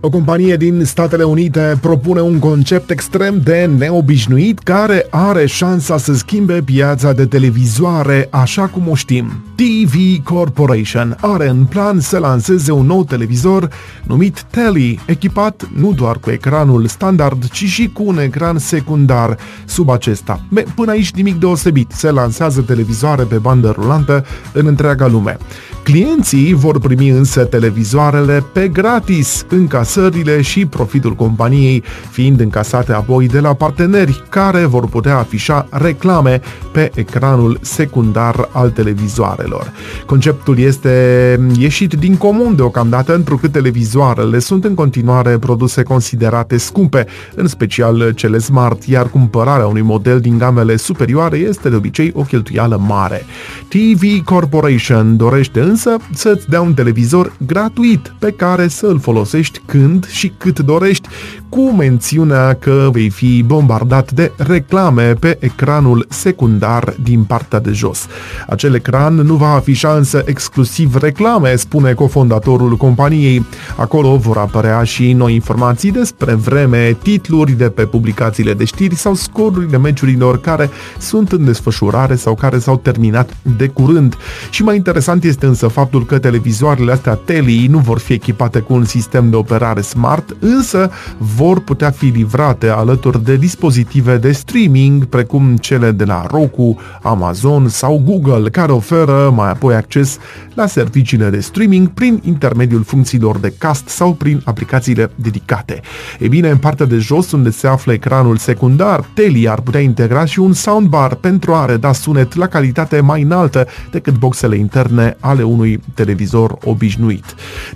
O 0.00 0.08
companie 0.08 0.56
din 0.56 0.84
Statele 0.84 1.22
Unite 1.22 1.78
propune 1.80 2.20
un 2.20 2.38
concept 2.38 2.90
extrem 2.90 3.40
de 3.44 3.70
neobișnuit 3.78 4.58
care 4.58 5.06
are 5.10 5.46
șansa 5.46 5.98
să 5.98 6.14
schimbe 6.14 6.62
piața 6.62 7.12
de 7.12 7.26
televizoare 7.26 8.28
așa 8.30 8.66
cum 8.66 8.88
o 8.88 8.94
știm. 8.94 9.44
TV 9.54 10.22
Corporation 10.24 11.16
are 11.20 11.48
în 11.48 11.64
plan 11.64 12.00
să 12.00 12.18
lanseze 12.18 12.72
un 12.72 12.86
nou 12.86 13.04
televizor 13.04 13.68
numit 14.06 14.42
Telly, 14.50 15.00
echipat 15.06 15.68
nu 15.74 15.92
doar 15.92 16.16
cu 16.18 16.30
ecranul 16.30 16.86
standard, 16.86 17.48
ci 17.48 17.64
și 17.64 17.90
cu 17.92 18.02
un 18.06 18.18
ecran 18.18 18.58
secundar 18.58 19.38
sub 19.64 19.90
acesta. 19.90 20.40
Be, 20.50 20.64
până 20.74 20.90
aici 20.90 21.10
nimic 21.10 21.38
deosebit, 21.38 21.90
se 21.90 22.10
lansează 22.10 22.60
televizoare 22.60 23.22
pe 23.22 23.36
bandă 23.36 23.74
rulantă 23.78 24.24
în 24.52 24.66
întreaga 24.66 25.06
lume. 25.06 25.36
Clienții 25.82 26.52
vor 26.52 26.80
primi 26.80 27.08
însă 27.08 27.44
televizoarele 27.44 28.44
pe 28.52 28.68
gratis, 28.68 29.44
încasările 29.88 30.40
și 30.42 30.66
profitul 30.66 31.14
companiei 31.14 31.82
fiind 32.10 32.40
încasate 32.40 32.92
apoi 32.92 33.26
de 33.26 33.40
la 33.40 33.54
parteneri 33.54 34.22
care 34.28 34.64
vor 34.64 34.86
putea 34.86 35.18
afișa 35.18 35.66
reclame 35.70 36.40
pe 36.72 36.90
ecranul 36.94 37.58
secundar 37.62 38.48
al 38.52 38.70
televizoarelor. 38.70 39.72
Conceptul 40.06 40.58
este 40.58 41.40
ieșit 41.58 41.92
din 41.92 42.16
comun 42.16 42.56
deocamdată, 42.56 43.14
întrucât 43.14 43.52
televizoarele 43.52 44.38
sunt 44.38 44.64
în 44.64 44.74
continuare 44.74 45.38
produse 45.38 45.82
considerate 45.82 46.56
scumpe, 46.56 47.06
în 47.34 47.46
special 47.46 48.12
cele 48.14 48.38
smart, 48.38 48.84
iar 48.84 49.06
cumpărarea 49.06 49.66
unui 49.66 49.82
model 49.82 50.20
din 50.20 50.38
gamele 50.38 50.76
superioare 50.76 51.36
este 51.36 51.68
de 51.68 51.76
obicei 51.76 52.12
o 52.14 52.22
cheltuială 52.22 52.80
mare. 52.86 53.24
TV 53.68 54.24
Corporation 54.24 55.16
dorește 55.16 55.60
însă 55.60 55.88
însă 55.88 55.96
să-ți 56.12 56.48
dea 56.48 56.60
un 56.60 56.74
televizor 56.74 57.32
gratuit 57.46 58.12
pe 58.18 58.30
care 58.30 58.68
să 58.68 58.86
îl 58.86 58.98
folosești 58.98 59.60
când 59.80 60.06
și 60.06 60.32
cât 60.38 60.58
dorești, 60.58 61.08
cu 61.48 61.70
mențiunea 61.70 62.54
că 62.54 62.88
vei 62.92 63.08
fi 63.08 63.42
bombardat 63.42 64.12
de 64.12 64.32
reclame 64.36 65.14
pe 65.14 65.36
ecranul 65.40 66.06
secundar 66.08 66.94
din 67.02 67.22
partea 67.22 67.60
de 67.60 67.70
jos. 67.70 68.06
Acel 68.48 68.74
ecran 68.74 69.14
nu 69.14 69.34
va 69.34 69.54
afișa 69.54 69.92
însă 69.92 70.22
exclusiv 70.26 70.94
reclame, 70.94 71.56
spune 71.56 71.92
cofondatorul 71.92 72.76
companiei. 72.76 73.46
Acolo 73.76 74.16
vor 74.16 74.36
apărea 74.36 74.82
și 74.82 75.12
noi 75.12 75.34
informații 75.34 75.90
despre 75.90 76.34
vreme, 76.34 76.96
titluri 77.02 77.52
de 77.52 77.68
pe 77.68 77.82
publicațiile 77.82 78.54
de 78.54 78.64
știri 78.64 78.94
sau 78.94 79.14
scorurile 79.14 79.78
meciurilor 79.78 80.40
care 80.40 80.70
sunt 80.98 81.32
în 81.32 81.44
desfășurare 81.44 82.14
sau 82.14 82.34
care 82.34 82.58
s-au 82.58 82.76
terminat 82.76 83.36
de 83.56 83.66
curând. 83.66 84.16
Și 84.50 84.62
mai 84.62 84.76
interesant 84.76 85.24
este 85.24 85.46
însă 85.46 85.68
faptul 85.68 86.06
că 86.06 86.18
televizoarele 86.18 86.92
astea 86.92 87.14
Teli 87.14 87.66
nu 87.66 87.78
vor 87.78 87.98
fi 87.98 88.12
echipate 88.12 88.58
cu 88.58 88.72
un 88.72 88.84
sistem 88.84 89.30
de 89.30 89.36
operare 89.36 89.67
smart, 89.76 90.36
însă 90.38 90.90
vor 91.18 91.60
putea 91.60 91.90
fi 91.90 92.06
livrate 92.06 92.68
alături 92.68 93.24
de 93.24 93.36
dispozitive 93.36 94.16
de 94.16 94.32
streaming 94.32 95.04
precum 95.04 95.56
cele 95.56 95.90
de 95.90 96.04
la 96.04 96.26
Roku, 96.30 96.78
Amazon 97.02 97.68
sau 97.68 98.02
Google, 98.04 98.50
care 98.50 98.72
oferă 98.72 99.32
mai 99.34 99.50
apoi 99.50 99.74
acces 99.74 100.18
la 100.54 100.66
serviciile 100.66 101.30
de 101.30 101.40
streaming 101.40 101.88
prin 101.88 102.20
intermediul 102.24 102.82
funcțiilor 102.82 103.38
de 103.38 103.54
cast 103.58 103.88
sau 103.88 104.12
prin 104.12 104.40
aplicațiile 104.44 105.10
dedicate. 105.14 105.80
E 106.18 106.28
bine, 106.28 106.48
în 106.50 106.56
partea 106.56 106.86
de 106.86 106.96
jos, 106.96 107.32
unde 107.32 107.50
se 107.50 107.66
află 107.66 107.92
ecranul 107.92 108.36
secundar, 108.36 109.04
Teli 109.14 109.48
ar 109.48 109.60
putea 109.60 109.80
integra 109.80 110.24
și 110.24 110.38
un 110.38 110.52
soundbar 110.52 111.14
pentru 111.14 111.54
a 111.54 111.64
reda 111.64 111.92
sunet 111.92 112.34
la 112.34 112.46
calitate 112.46 113.00
mai 113.00 113.22
înaltă 113.22 113.66
decât 113.90 114.18
boxele 114.18 114.56
interne 114.56 115.16
ale 115.20 115.42
unui 115.42 115.58
unui 115.58 115.80
televizor 115.94 116.58
obișnuit. 116.64 117.24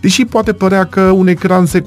Deși 0.00 0.24
poate 0.24 0.52
părea 0.52 0.84
că 0.84 1.00
un 1.00 1.26
ecran 1.26 1.66
secundar 1.66 1.81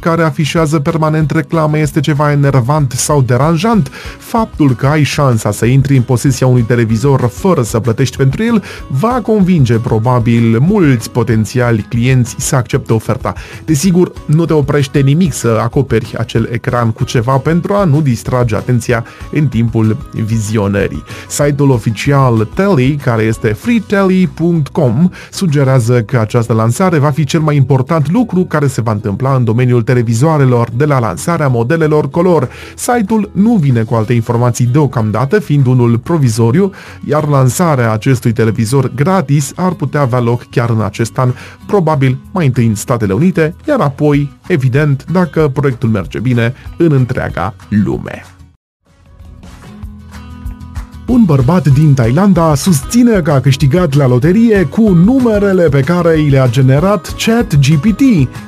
care 0.00 0.22
afișează 0.22 0.78
permanent 0.78 1.30
reclame 1.30 1.78
este 1.78 2.00
ceva 2.00 2.32
enervant 2.32 2.92
sau 2.92 3.22
deranjant, 3.22 3.90
faptul 4.18 4.74
că 4.74 4.86
ai 4.86 5.02
șansa 5.02 5.50
să 5.50 5.64
intri 5.64 5.96
în 5.96 6.02
posesia 6.02 6.46
unui 6.46 6.62
televizor 6.62 7.30
fără 7.32 7.62
să 7.62 7.80
plătești 7.80 8.16
pentru 8.16 8.42
el 8.42 8.62
va 8.88 9.20
convinge 9.22 9.74
probabil 9.74 10.58
mulți 10.60 11.10
potențiali 11.10 11.86
clienți 11.88 12.34
să 12.38 12.56
accepte 12.56 12.92
oferta. 12.92 13.32
Desigur, 13.64 14.12
nu 14.26 14.44
te 14.44 14.52
oprește 14.52 15.00
nimic 15.00 15.32
să 15.32 15.58
acoperi 15.62 16.14
acel 16.18 16.48
ecran 16.52 16.90
cu 16.90 17.04
ceva 17.04 17.36
pentru 17.36 17.74
a 17.74 17.84
nu 17.84 18.00
distrage 18.00 18.56
atenția 18.56 19.04
în 19.32 19.46
timpul 19.46 19.96
vizionării. 20.12 21.02
Site-ul 21.28 21.70
oficial 21.70 22.48
Telly, 22.54 22.96
care 22.96 23.22
este 23.22 23.48
freetelly.com, 23.48 25.08
sugerează 25.30 26.02
că 26.02 26.18
această 26.18 26.52
lansare 26.52 26.98
va 26.98 27.10
fi 27.10 27.24
cel 27.24 27.40
mai 27.40 27.56
important 27.56 28.10
lucru 28.10 28.44
care 28.44 28.66
se 28.66 28.80
va 28.80 28.92
întâmpla 28.92 29.33
în 29.34 29.44
domeniul 29.44 29.82
televizoarelor 29.82 30.68
de 30.76 30.84
la 30.84 30.98
lansarea 30.98 31.48
modelelor 31.48 32.10
color. 32.10 32.48
Site-ul 32.74 33.30
nu 33.32 33.54
vine 33.54 33.82
cu 33.82 33.94
alte 33.94 34.12
informații 34.12 34.66
deocamdată, 34.66 35.38
fiind 35.38 35.66
unul 35.66 35.98
provizoriu, 35.98 36.70
iar 37.04 37.26
lansarea 37.28 37.92
acestui 37.92 38.32
televizor 38.32 38.90
gratis 38.94 39.52
ar 39.56 39.72
putea 39.72 40.00
avea 40.00 40.20
loc 40.20 40.44
chiar 40.50 40.70
în 40.70 40.80
acest 40.80 41.18
an, 41.18 41.32
probabil 41.66 42.18
mai 42.32 42.46
întâi 42.46 42.66
în 42.66 42.74
Statele 42.74 43.12
Unite, 43.12 43.54
iar 43.68 43.80
apoi, 43.80 44.32
evident, 44.46 45.04
dacă 45.12 45.50
proiectul 45.52 45.88
merge 45.88 46.18
bine, 46.18 46.54
în 46.76 46.92
întreaga 46.92 47.54
lume. 47.68 48.33
Un 51.06 51.24
bărbat 51.24 51.68
din 51.68 51.94
Thailanda 51.94 52.54
susține 52.54 53.20
că 53.20 53.30
a 53.30 53.40
câștigat 53.40 53.94
la 53.94 54.06
loterie 54.06 54.64
cu 54.64 54.90
numerele 54.90 55.68
pe 55.68 55.80
care 55.80 56.18
i 56.18 56.28
le-a 56.28 56.48
generat 56.48 57.14
ChatGPT. 57.16 58.00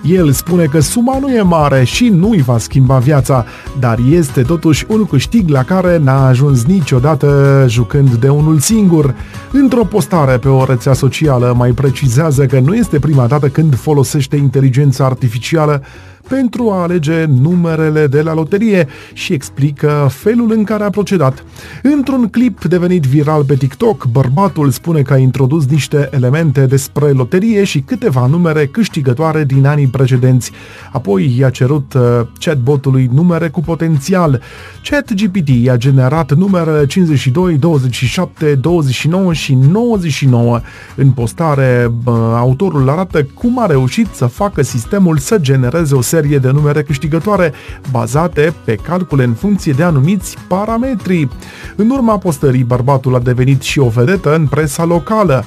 El 0.03 0.31
spune 0.31 0.65
că 0.65 0.81
suma 0.81 1.19
nu 1.19 1.29
e 1.29 1.43
mare 1.43 1.85
și 1.85 2.09
nu 2.09 2.31
îi 2.31 2.43
va 2.43 2.59
schimba 2.59 2.99
viața, 2.99 3.45
dar 3.79 3.99
este 4.11 4.43
totuși 4.43 4.85
un 4.89 5.05
câștig 5.05 5.49
la 5.49 5.63
care 5.63 5.99
n-a 5.99 6.27
ajuns 6.27 6.65
niciodată 6.65 7.65
jucând 7.69 8.15
de 8.15 8.29
unul 8.29 8.59
singur. 8.59 9.15
Într-o 9.53 9.85
postare 9.85 10.37
pe 10.37 10.49
o 10.49 10.65
rețea 10.65 10.93
socială 10.93 11.55
mai 11.57 11.71
precizează 11.71 12.47
că 12.47 12.61
nu 12.61 12.75
este 12.75 12.99
prima 12.99 13.27
dată 13.27 13.49
când 13.49 13.75
folosește 13.75 14.37
inteligența 14.37 15.05
artificială 15.05 15.83
pentru 16.29 16.71
a 16.71 16.83
alege 16.83 17.25
numerele 17.25 18.07
de 18.07 18.23
la 18.23 18.35
loterie 18.35 18.89
și 19.13 19.33
explică 19.33 20.09
felul 20.11 20.53
în 20.53 20.65
care 20.65 20.85
a 20.85 20.91
procedat. 20.91 21.45
Într-un 21.83 22.29
clip 22.29 22.65
devenit 22.65 23.03
viral 23.03 23.45
pe 23.45 23.55
TikTok, 23.55 24.07
bărbatul 24.07 24.71
spune 24.71 25.03
că 25.03 25.13
a 25.13 25.17
introdus 25.17 25.67
niște 25.67 26.09
elemente 26.13 26.67
despre 26.67 27.11
loterie 27.11 27.65
și 27.65 27.81
câteva 27.81 28.27
numere 28.27 28.67
câștigătoare 28.67 29.45
din 29.45 29.67
anii 29.67 29.87
precedenți. 29.87 30.51
Apoi 30.93 31.35
i-a 31.39 31.51
cerut 31.51 31.95
uh, 31.95 32.03
chatbotului 32.39 33.11
numere 33.13 33.49
cu 33.49 33.61
potențial. 33.61 34.43
ChatGPT 34.83 35.49
i-a 35.49 35.77
generat 35.77 36.33
numerele 36.33 36.87
52, 36.87 37.57
27, 37.57 38.55
29 38.55 39.33
și 39.33 39.55
99. 39.55 40.61
În 40.95 41.11
postare, 41.11 41.93
autorul 42.35 42.89
arată 42.89 43.27
cum 43.35 43.63
a 43.63 43.67
reușit 43.67 44.07
să 44.13 44.27
facă 44.27 44.63
sistemul 44.63 45.19
să 45.19 45.39
genereze 45.39 45.95
o 45.95 46.01
serie 46.01 46.16
serie 46.17 46.39
de 46.39 46.51
numere 46.51 46.83
câștigătoare 46.83 47.53
bazate 47.91 48.55
pe 48.65 48.75
calcule 48.75 49.25
în 49.25 49.33
funcție 49.33 49.73
de 49.73 49.83
anumiți 49.83 50.37
parametri. 50.49 51.29
În 51.77 51.91
urma 51.91 52.19
postării, 52.19 52.65
bărbatul 52.65 53.15
a 53.15 53.19
devenit 53.19 53.63
și 53.63 53.79
o 53.79 53.89
vedetă 53.89 54.35
în 54.35 54.47
presa 54.47 54.85
locală 54.85 55.45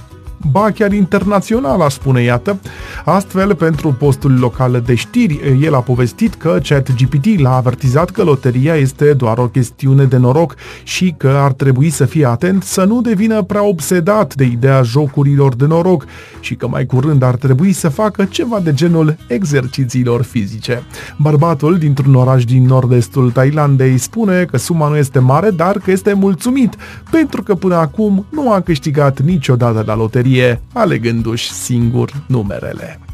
ba 0.51 0.72
chiar 0.72 0.91
internațional, 0.91 1.81
aș 1.81 1.94
spune, 1.94 2.22
iată. 2.22 2.59
Astfel, 3.05 3.55
pentru 3.55 3.94
postul 3.94 4.39
local 4.39 4.83
de 4.85 4.95
știri, 4.95 5.59
el 5.61 5.75
a 5.75 5.79
povestit 5.79 6.33
că 6.33 6.59
ChatGPT 6.63 7.39
l-a 7.39 7.55
avertizat 7.55 8.09
că 8.09 8.23
loteria 8.23 8.75
este 8.75 9.13
doar 9.13 9.38
o 9.38 9.47
chestiune 9.47 10.03
de 10.03 10.17
noroc 10.17 10.55
și 10.83 11.13
că 11.17 11.27
ar 11.27 11.51
trebui 11.51 11.89
să 11.89 12.05
fie 12.05 12.25
atent 12.25 12.63
să 12.63 12.83
nu 12.83 13.01
devină 13.01 13.41
prea 13.41 13.63
obsedat 13.63 14.35
de 14.35 14.44
ideea 14.44 14.81
jocurilor 14.81 15.55
de 15.55 15.66
noroc 15.66 16.05
și 16.39 16.56
că 16.56 16.67
mai 16.67 16.85
curând 16.85 17.23
ar 17.23 17.35
trebui 17.35 17.71
să 17.71 17.89
facă 17.89 18.25
ceva 18.25 18.59
de 18.59 18.73
genul 18.73 19.16
exercițiilor 19.27 20.23
fizice. 20.23 20.83
Bărbatul 21.18 21.77
dintr-un 21.77 22.15
oraș 22.15 22.44
din 22.45 22.65
nord-estul 22.65 23.31
Thailandei 23.31 23.97
spune 23.97 24.44
că 24.44 24.57
suma 24.57 24.88
nu 24.88 24.97
este 24.97 25.19
mare, 25.19 25.50
dar 25.50 25.77
că 25.77 25.91
este 25.91 26.13
mulțumit 26.13 26.75
pentru 27.12 27.44
că 27.44 27.56
până 27.56 27.75
acum 27.75 28.25
nu 28.30 28.51
a 28.51 28.62
câștigat 28.62 29.19
niciodată 29.19 29.83
la 29.86 29.95
loterie 29.95 30.28
bucurie 30.29 30.61
alegându-și 30.73 31.51
singur 31.51 32.23
numerele. 32.27 33.08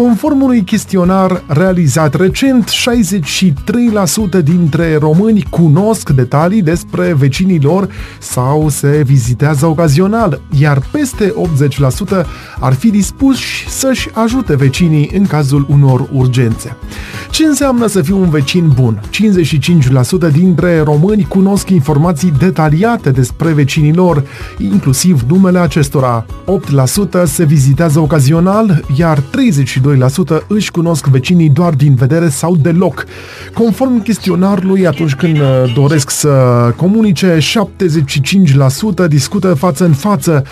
Conform 0.00 0.42
unui 0.42 0.62
chestionar 0.62 1.42
realizat 1.46 2.14
recent, 2.14 2.70
63% 2.70 4.42
dintre 4.42 4.96
români 4.96 5.46
cunosc 5.50 6.10
detalii 6.10 6.62
despre 6.62 7.12
vecinii 7.12 7.60
lor 7.62 7.88
sau 8.18 8.68
se 8.68 9.02
vizitează 9.04 9.66
ocazional, 9.66 10.40
iar 10.58 10.82
peste 10.90 11.34
80% 12.22 12.26
ar 12.60 12.72
fi 12.72 12.90
dispuși 12.90 13.68
să-și 13.68 14.08
ajute 14.12 14.56
vecinii 14.56 15.10
în 15.14 15.26
cazul 15.26 15.66
unor 15.68 16.08
urgențe. 16.12 16.76
Ce 17.30 17.44
înseamnă 17.44 17.86
să 17.86 18.02
fii 18.02 18.14
un 18.14 18.30
vecin 18.30 18.72
bun? 18.74 19.00
55% 20.28 20.32
dintre 20.32 20.80
români 20.80 21.24
cunosc 21.24 21.70
informații 21.70 22.32
detaliate 22.38 23.10
despre 23.10 23.52
vecinii 23.52 23.94
lor, 23.94 24.24
inclusiv 24.58 25.22
numele 25.28 25.58
acestora. 25.58 26.26
8% 27.22 27.24
se 27.24 27.44
vizitează 27.44 28.00
ocazional, 28.00 28.84
iar 28.96 29.18
32% 29.18 29.89
își 30.46 30.70
cunosc 30.70 31.06
vecinii 31.06 31.48
doar 31.48 31.74
din 31.74 31.94
vedere 31.94 32.28
sau 32.28 32.56
deloc. 32.56 33.04
Conform 33.54 34.02
chestionarului, 34.02 34.86
atunci 34.86 35.14
când 35.14 35.36
uh, 35.36 35.72
doresc 35.74 36.10
să 36.10 36.28
comunice, 36.76 37.38
75% 39.04 39.08
discută 39.08 39.54
față 39.54 39.84
în 39.84 39.92
față, 39.92 40.42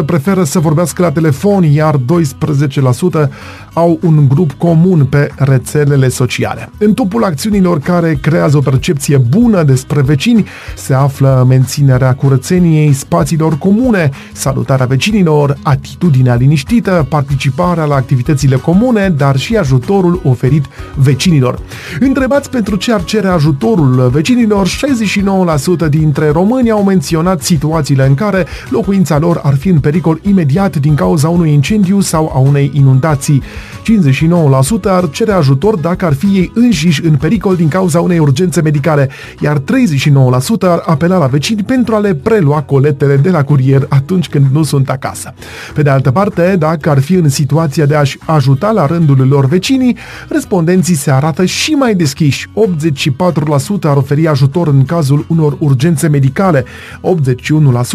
27% 0.00 0.04
preferă 0.06 0.44
să 0.44 0.58
vorbească 0.58 1.02
la 1.02 1.10
telefon, 1.10 1.62
iar 1.62 1.96
12% 1.96 3.28
au 3.72 3.98
un 4.02 4.28
grup 4.28 4.52
comun 4.52 5.04
pe 5.04 5.30
rețelele 5.36 6.08
sociale. 6.08 6.70
În 6.78 6.94
topul 6.94 7.24
acțiunilor 7.24 7.78
care 7.78 8.18
creează 8.20 8.56
o 8.56 8.60
percepție 8.60 9.16
bună 9.16 9.62
despre 9.62 10.00
vecini 10.02 10.44
se 10.76 10.94
află 10.94 11.44
menținerea 11.48 12.14
curățeniei 12.14 12.92
spațiilor 12.92 13.58
comune, 13.58 14.10
salutarea 14.32 14.86
vecinilor, 14.86 15.56
atitudinea 15.62 16.34
liniștită, 16.34 17.06
participarea 17.08 17.55
la 17.56 17.94
activitățile 17.94 18.56
comune, 18.56 19.14
dar 19.16 19.36
și 19.36 19.56
ajutorul 19.56 20.20
oferit 20.24 20.64
vecinilor. 20.94 21.58
Întrebați 22.00 22.50
pentru 22.50 22.76
ce 22.76 22.92
ar 22.92 23.04
cere 23.04 23.28
ajutorul 23.28 24.08
vecinilor, 24.12 24.68
69% 24.68 25.88
dintre 25.88 26.30
români 26.30 26.70
au 26.70 26.84
menționat 26.84 27.42
situațiile 27.42 28.06
în 28.06 28.14
care 28.14 28.46
locuința 28.68 29.18
lor 29.18 29.40
ar 29.42 29.56
fi 29.56 29.68
în 29.68 29.80
pericol 29.80 30.18
imediat 30.22 30.76
din 30.76 30.94
cauza 30.94 31.28
unui 31.28 31.52
incendiu 31.52 32.00
sau 32.00 32.32
a 32.34 32.38
unei 32.38 32.70
inundații. 32.74 33.42
59% 33.82 34.84
ar 34.84 35.10
cere 35.10 35.32
ajutor 35.32 35.76
dacă 35.76 36.06
ar 36.06 36.14
fi 36.14 36.26
ei 36.26 36.50
înșiși 36.54 37.04
în 37.04 37.14
pericol 37.16 37.56
din 37.56 37.68
cauza 37.68 38.00
unei 38.00 38.18
urgențe 38.18 38.60
medicale, 38.60 39.08
iar 39.40 39.58
39% 39.58 39.62
ar 40.60 40.82
apela 40.86 41.18
la 41.18 41.26
vecini 41.26 41.62
pentru 41.62 41.94
a 41.94 41.98
le 41.98 42.14
prelua 42.14 42.62
coletele 42.62 43.16
de 43.16 43.30
la 43.30 43.44
curier 43.44 43.86
atunci 43.88 44.28
când 44.28 44.46
nu 44.52 44.62
sunt 44.62 44.90
acasă. 44.90 45.34
Pe 45.74 45.82
de 45.82 45.90
altă 45.90 46.10
parte, 46.10 46.56
dacă 46.58 46.90
ar 46.90 47.00
fi 47.00 47.14
în 47.14 47.28
situația 47.46 47.86
de 47.86 47.94
a-și 47.94 48.18
ajuta 48.24 48.70
la 48.70 48.86
rândul 48.86 49.28
lor 49.28 49.46
vecinii, 49.46 49.96
respondenții 50.28 50.94
se 50.94 51.10
arată 51.10 51.44
și 51.44 51.70
mai 51.70 51.94
deschiși. 51.94 52.46
84% 52.46 52.50
ar 53.82 53.96
oferi 53.96 54.26
ajutor 54.26 54.68
în 54.68 54.84
cazul 54.84 55.24
unor 55.28 55.56
urgențe 55.58 56.08
medicale, 56.08 56.64
81% 56.64 56.68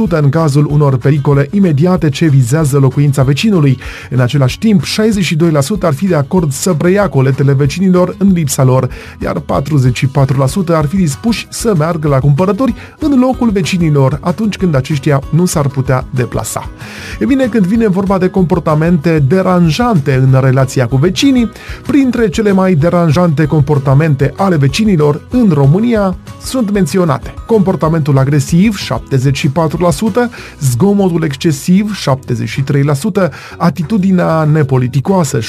în 0.10 0.30
cazul 0.30 0.68
unor 0.70 0.98
pericole 0.98 1.48
imediate 1.52 2.10
ce 2.10 2.28
vizează 2.28 2.78
locuința 2.78 3.24
vecinului. 3.24 3.78
În 4.10 4.20
același 4.20 4.60
timp, 4.60 4.84
62% 4.84 4.86
ar 5.82 5.94
fi 5.94 6.08
de 6.08 6.16
acord 6.16 6.52
să 6.52 6.74
preia 6.74 7.10
coletele 7.10 7.54
vecinilor 7.54 8.16
în 8.18 8.32
lipsa 8.34 8.64
lor, 8.64 8.90
iar 9.20 9.40
44% 9.40 9.44
ar 10.68 10.86
fi 10.86 10.96
dispuși 10.96 11.48
să 11.50 11.74
meargă 11.78 12.08
la 12.08 12.20
cumpărători 12.20 12.74
în 13.00 13.20
locul 13.20 13.50
vecinilor 13.50 14.18
atunci 14.22 14.58
când 14.58 14.76
aceștia 14.76 15.22
nu 15.30 15.46
s-ar 15.46 15.68
putea 15.68 16.06
deplasa. 16.10 16.70
E 17.20 17.26
bine, 17.26 17.46
când 17.46 17.66
vine 17.66 17.88
vorba 17.88 18.18
de 18.18 18.28
comportamente 18.28 19.20
deranjante 19.42 20.14
în 20.14 20.40
relația 20.42 20.88
cu 20.88 20.96
vecinii, 20.96 21.52
printre 21.88 22.30
cele 22.30 22.52
mai 22.52 22.74
deranjante 22.74 23.46
comportamente 23.46 24.34
ale 24.38 24.56
vecinilor 24.56 25.22
în 25.30 25.50
România 25.54 26.16
sunt 26.44 26.72
menționate 26.72 27.34
comportamentul 27.52 28.18
agresiv 28.18 28.78
74%, 28.80 28.88
zgomotul 30.60 31.24
excesiv 31.24 31.98
73%, 33.28 33.32
atitudinea 33.58 34.44
nepoliticoasă 34.44 35.40
68% 35.40 35.44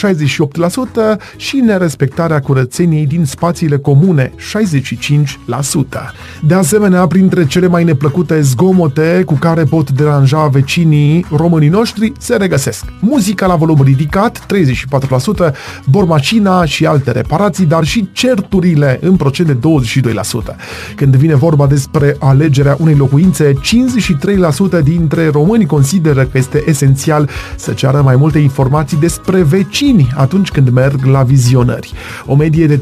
și 1.36 1.56
nerespectarea 1.56 2.40
curățeniei 2.40 3.06
din 3.06 3.24
spațiile 3.24 3.78
comune 3.78 4.32
65%. 4.34 4.34
De 6.46 6.54
asemenea, 6.54 7.06
printre 7.06 7.46
cele 7.46 7.66
mai 7.66 7.84
neplăcute 7.84 8.40
zgomote 8.40 9.22
cu 9.26 9.34
care 9.34 9.64
pot 9.64 9.90
deranja 9.90 10.46
vecinii 10.46 11.26
românii 11.36 11.68
noștri 11.68 12.12
se 12.18 12.36
regăsesc 12.36 12.84
muzica 13.00 13.46
la 13.46 13.56
volum 13.56 13.81
ridicat 13.82 14.46
34%, 15.48 15.52
bormacina 15.86 16.64
și 16.64 16.86
alte 16.86 17.10
reparații, 17.10 17.64
dar 17.64 17.84
și 17.84 18.08
certurile 18.12 18.98
în 19.02 19.16
procent 19.16 19.48
de 19.48 19.56
22%. 20.52 20.56
Când 20.96 21.16
vine 21.16 21.34
vorba 21.34 21.66
despre 21.66 22.16
alegerea 22.18 22.76
unei 22.80 22.94
locuințe, 22.94 23.52
53% 24.78 24.82
dintre 24.82 25.28
români 25.28 25.66
consideră 25.66 26.22
că 26.22 26.38
este 26.38 26.62
esențial 26.66 27.28
să 27.56 27.72
ceară 27.72 28.02
mai 28.02 28.16
multe 28.16 28.38
informații 28.38 28.96
despre 28.96 29.42
vecini 29.42 30.12
atunci 30.16 30.48
când 30.50 30.68
merg 30.68 31.04
la 31.04 31.22
vizionări. 31.22 31.92
O 32.26 32.34
medie 32.34 32.66
de 32.66 32.80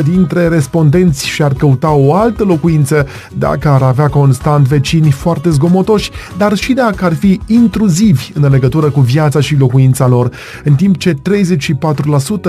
39% 0.00 0.02
dintre 0.04 0.48
respondenți 0.48 1.26
și-ar 1.26 1.52
căuta 1.52 1.90
o 1.90 2.14
altă 2.14 2.44
locuință 2.44 3.06
dacă 3.38 3.68
ar 3.68 3.82
avea 3.82 4.08
constant 4.08 4.66
vecini 4.66 5.10
foarte 5.10 5.50
zgomotoși, 5.50 6.10
dar 6.38 6.54
și 6.54 6.72
dacă 6.72 7.04
ar 7.04 7.14
fi 7.14 7.40
intruzivi 7.46 8.30
în 8.34 8.50
legătură 8.50 8.90
cu 8.90 9.00
viața 9.00 9.40
și 9.40 9.56
locuința 9.56 9.71
lor, 10.06 10.30
în 10.64 10.74
timp 10.74 10.96
ce 10.98 11.14
34% 11.14 11.14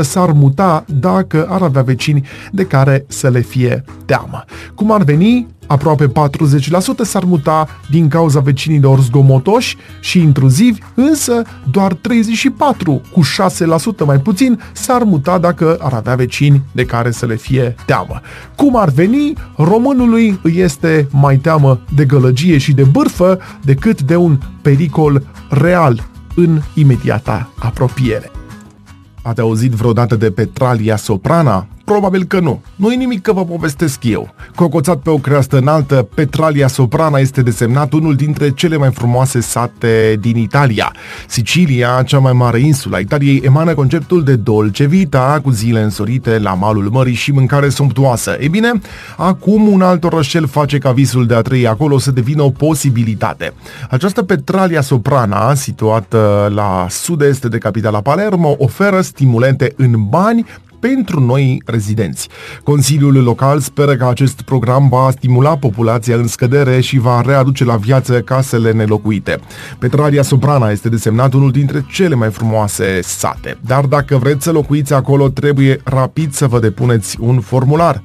s-ar 0.02 0.32
muta 0.32 0.86
dacă 1.00 1.48
ar 1.50 1.62
avea 1.62 1.82
vecini 1.82 2.28
de 2.52 2.66
care 2.66 3.06
să 3.08 3.30
le 3.30 3.40
fie 3.40 3.84
teamă. 4.06 4.44
Cum 4.76 4.92
ar 4.92 5.04
veni, 5.04 5.48
aproape 5.68 6.08
40% 6.08 6.12
s-ar 7.02 7.24
muta 7.24 7.68
din 7.90 8.08
cauza 8.08 8.40
vecinilor 8.40 9.00
zgomotoși 9.00 9.78
și 10.00 10.20
intruzivi, 10.20 10.82
însă 10.94 11.42
doar 11.72 11.94
34, 11.94 13.02
cu 13.12 13.22
6% 14.04 14.06
mai 14.06 14.18
puțin, 14.18 14.60
s-ar 14.72 15.04
muta 15.04 15.38
dacă 15.38 15.78
ar 15.82 15.94
avea 15.94 16.16
vecini 16.16 16.62
de 16.72 16.86
care 16.86 17.12
să 17.12 17.26
le 17.26 17.36
fie 17.36 17.76
teamă. 17.86 18.22
Cum 18.56 18.78
ar 18.78 18.90
veni, 18.90 19.34
românului 19.58 20.40
îi 20.44 20.58
este 20.58 21.08
mai 21.12 21.38
teamă 21.38 21.80
de 21.96 22.06
gălăgie 22.06 22.58
și 22.58 22.74
de 22.74 22.84
bârfă 22.84 23.40
decât 23.62 24.02
de 24.02 24.16
un 24.16 24.38
pericol 24.62 25.22
real 25.50 26.12
în 26.36 26.62
imediata 26.74 27.50
apropiere. 27.60 28.32
Ați 29.22 29.42
auzit 29.42 29.72
vreodată 29.72 30.16
de 30.16 30.32
Petralia 30.32 30.96
Soprana? 30.96 31.68
Probabil 31.84 32.24
că 32.24 32.40
nu. 32.40 32.62
Nu 32.76 32.92
e 32.92 32.96
nimic 32.96 33.22
că 33.22 33.34
vă 33.34 33.46
povestesc 33.46 34.04
eu. 34.04 34.34
Cocoțat 34.56 34.98
pe 34.98 35.10
o 35.10 35.18
creastă 35.18 35.58
înaltă, 35.58 36.08
Petralia 36.16 36.68
Soprana 36.68 37.18
este 37.18 37.42
desemnat 37.42 37.94
unul 37.94 38.16
dintre 38.16 38.52
cele 38.52 38.78
mai 38.78 38.92
frumoase 38.92 39.40
sate 39.40 40.18
din 40.20 40.38
Italia. 40.38 40.94
Sicilia, 41.28 42.04
cea 42.06 42.20
mai 42.20 42.34
mare 42.34 42.60
insula 42.60 43.00
Italiei, 43.00 43.42
emană 43.46 43.74
conceptul 43.74 44.24
de 44.24 44.36
dolce 44.36 44.86
vita, 44.86 45.40
cu 45.44 45.50
zile 45.50 45.82
însorite 45.82 46.40
la 46.40 46.54
malul 46.54 46.90
mării 46.90 47.14
și 47.14 47.32
mâncare 47.32 47.70
sumptuoasă. 47.70 48.38
E 48.40 48.48
bine, 48.48 48.72
acum 49.18 49.68
un 49.68 49.82
alt 49.82 50.04
orășel 50.04 50.48
face 50.48 50.78
ca 50.78 50.92
visul 50.92 51.26
de 51.26 51.36
a 51.36 51.42
trăi 51.42 51.68
acolo 51.68 51.98
să 51.98 52.12
devină 52.12 52.42
o 52.42 52.50
posibilitate. 52.50 53.54
Această 53.90 54.24
Petralia 54.24 54.82
Soprana, 54.82 55.54
situată 55.54 56.52
la 56.56 56.86
sud-est 56.90 57.46
de 57.46 57.58
capitala 57.58 58.02
Palermo, 58.02 58.56
oferă 58.58 59.02
stimulente 59.02 59.74
în 59.76 60.08
bani 60.10 60.46
pentru 60.90 61.20
noi 61.20 61.62
rezidenți. 61.66 62.28
Consiliul 62.64 63.24
local 63.24 63.60
speră 63.60 63.96
că 63.96 64.06
acest 64.06 64.42
program 64.42 64.90
va 64.90 65.10
stimula 65.12 65.58
populația 65.58 66.16
în 66.16 66.28
scădere 66.28 66.80
și 66.80 66.98
va 66.98 67.22
readuce 67.22 67.64
la 67.66 67.76
viață 67.76 68.22
casele 68.22 68.72
nelocuite. 68.72 69.40
Petraria 69.80 70.22
Soprana 70.22 70.70
este 70.70 70.90
desemnat 70.90 71.34
unul 71.34 71.52
dintre 71.52 71.86
cele 71.92 72.16
mai 72.16 72.32
frumoase 72.32 73.00
sate, 73.02 73.58
dar 73.66 73.86
dacă 73.86 74.18
vreți 74.18 74.44
să 74.44 74.52
locuiți 74.52 74.94
acolo, 74.94 75.30
trebuie 75.30 75.82
rapid 75.84 76.34
să 76.34 76.48
vă 76.48 76.60
depuneți 76.60 77.18
un 77.20 77.40
formular. 77.40 78.02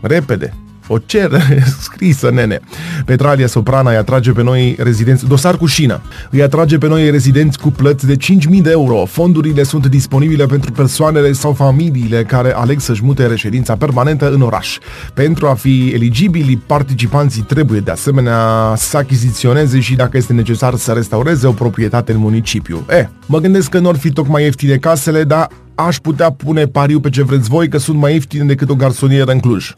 Repede, 0.00 0.54
o 0.92 0.98
cer 0.98 1.30
scrisă, 1.82 2.30
nene. 2.30 2.60
Petralia 3.04 3.46
Soprana 3.46 3.90
îi 3.90 3.96
atrage 3.96 4.32
pe 4.32 4.42
noi 4.42 4.76
rezidenți, 4.78 5.26
dosar 5.26 5.56
cu 5.56 5.66
șină, 5.66 6.00
îi 6.30 6.42
atrage 6.42 6.78
pe 6.78 6.88
noi 6.88 7.10
rezidenți 7.10 7.58
cu 7.58 7.70
plăți 7.70 8.06
de 8.06 8.16
5.000 8.16 8.62
de 8.62 8.70
euro. 8.70 9.04
Fondurile 9.04 9.62
sunt 9.62 9.86
disponibile 9.86 10.46
pentru 10.46 10.72
persoanele 10.72 11.32
sau 11.32 11.52
familiile 11.52 12.24
care 12.24 12.52
aleg 12.54 12.80
să-și 12.80 13.04
mute 13.04 13.26
reședința 13.26 13.76
permanentă 13.76 14.32
în 14.32 14.40
oraș. 14.40 14.78
Pentru 15.14 15.46
a 15.46 15.54
fi 15.54 15.90
eligibili, 15.94 16.62
participanții 16.66 17.42
trebuie 17.42 17.80
de 17.80 17.90
asemenea 17.90 18.74
să 18.76 18.96
achiziționeze 18.96 19.80
și 19.80 19.94
dacă 19.94 20.16
este 20.16 20.32
necesar 20.32 20.74
să 20.74 20.92
restaureze 20.92 21.46
o 21.46 21.52
proprietate 21.52 22.12
în 22.12 22.18
municipiu. 22.18 22.84
E, 22.90 23.08
mă 23.26 23.38
gândesc 23.38 23.68
că 23.68 23.78
nu 23.78 23.88
ar 23.88 23.96
fi 23.96 24.12
tocmai 24.12 24.42
ieftine 24.42 24.76
casele, 24.76 25.24
dar 25.24 25.48
aș 25.80 25.96
putea 25.96 26.30
pune 26.30 26.66
pariu 26.66 27.00
pe 27.00 27.08
ce 27.08 27.22
vreți 27.22 27.48
voi 27.48 27.68
că 27.68 27.78
sunt 27.78 27.98
mai 27.98 28.12
ieftine 28.12 28.44
decât 28.44 28.70
o 28.70 28.74
garsonieră 28.74 29.32
în 29.32 29.40
Cluj. 29.40 29.74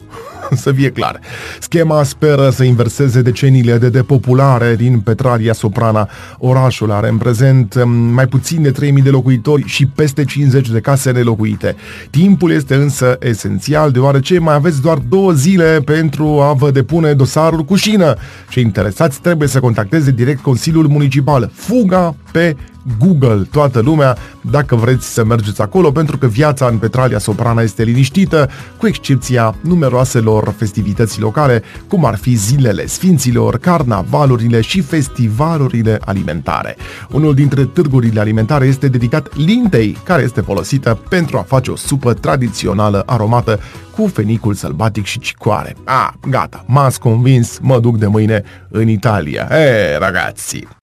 să 0.63 0.71
fie 0.71 0.89
clar. 0.89 1.19
Schema 1.59 2.03
speră 2.03 2.49
să 2.49 2.63
inverseze 2.63 3.21
deceniile 3.21 3.77
de 3.77 3.89
depopulare 3.89 4.75
din 4.75 4.99
Petralia 4.99 5.53
Soprana. 5.53 6.09
Orașul 6.37 6.91
are 6.91 7.09
în 7.09 7.17
prezent 7.17 7.83
mm, 7.83 7.91
mai 7.91 8.27
puțin 8.27 8.61
de 8.61 8.71
3000 8.71 9.03
de 9.03 9.09
locuitori 9.09 9.63
și 9.65 9.85
peste 9.85 10.23
50 10.23 10.69
de 10.69 10.79
case 10.79 11.11
nelocuite. 11.11 11.75
Timpul 12.09 12.51
este 12.51 12.75
însă 12.75 13.17
esențial, 13.19 13.91
deoarece 13.91 14.39
mai 14.39 14.55
aveți 14.55 14.81
doar 14.81 14.97
două 14.97 15.31
zile 15.31 15.81
pentru 15.85 16.25
a 16.25 16.53
vă 16.53 16.71
depune 16.71 17.13
dosarul 17.13 17.63
cu 17.63 17.75
șină. 17.75 18.15
Cei 18.49 18.63
interesați 18.63 19.21
trebuie 19.21 19.47
să 19.47 19.59
contacteze 19.59 20.11
direct 20.11 20.41
Consiliul 20.41 20.87
Municipal. 20.87 21.49
Fuga 21.53 22.15
pe 22.31 22.55
Google 22.99 23.47
toată 23.51 23.79
lumea 23.79 24.17
dacă 24.41 24.75
vreți 24.75 25.13
să 25.13 25.23
mergeți 25.23 25.61
acolo, 25.61 25.91
pentru 25.91 26.17
că 26.17 26.27
viața 26.27 26.65
în 26.65 26.77
Petralia 26.77 27.19
Soprana 27.19 27.61
este 27.61 27.83
liniștită, 27.83 28.49
cu 28.77 28.87
excepția 28.87 29.55
numeroaselor 29.61 30.53
festivități 30.57 31.19
locale, 31.19 31.63
cum 31.87 32.05
ar 32.05 32.15
fi 32.15 32.35
zilele 32.35 32.85
Sfinților, 32.85 33.57
carnavalurile 33.57 34.61
și 34.61 34.81
festivalurile 34.81 35.99
alimentare. 36.05 36.75
Unul 37.11 37.33
dintre 37.33 37.65
târgurile 37.65 38.19
alimentare 38.19 38.65
este 38.65 38.87
dedicat 38.87 39.35
lintei, 39.35 39.97
care 40.03 40.23
este 40.23 40.41
folosită 40.41 40.99
pentru 41.09 41.37
a 41.37 41.41
face 41.41 41.71
o 41.71 41.75
supă 41.75 42.13
tradițională 42.13 43.03
aromată 43.05 43.59
cu 43.95 44.07
fenicul 44.07 44.53
sălbatic 44.53 45.05
și 45.05 45.19
cicoare. 45.19 45.75
Ah, 45.83 46.09
gata, 46.29 46.63
m-ați 46.67 46.99
convins, 46.99 47.57
mă 47.61 47.79
duc 47.79 47.97
de 47.97 48.07
mâine 48.07 48.43
în 48.69 48.87
Italia. 48.87 49.47
E, 49.51 49.97
ragazzi! 49.97 50.82